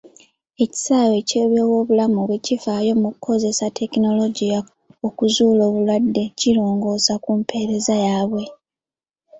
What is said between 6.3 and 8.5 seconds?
kirongoosa ku mpeereza yaabwe.